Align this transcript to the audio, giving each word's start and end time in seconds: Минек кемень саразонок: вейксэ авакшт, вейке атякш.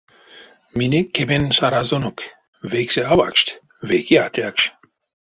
Минек 0.77 1.07
кемень 1.15 1.53
саразонок: 1.57 2.17
вейксэ 2.71 3.01
авакшт, 3.11 3.47
вейке 3.87 4.17
атякш. 4.25 4.59